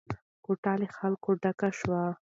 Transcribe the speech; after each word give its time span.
کوټه 0.45 0.73
له 0.81 0.87
خلکو 0.97 1.29
ډکه 1.41 1.69
شوه. 1.79 2.03